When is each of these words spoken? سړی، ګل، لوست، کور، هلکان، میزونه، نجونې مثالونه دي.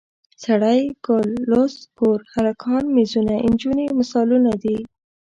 سړی، 0.43 0.79
ګل، 1.05 1.29
لوست، 1.49 1.81
کور، 1.99 2.19
هلکان، 2.35 2.83
میزونه، 2.95 3.33
نجونې 3.51 3.85
مثالونه 3.99 4.51
دي. 4.63 4.77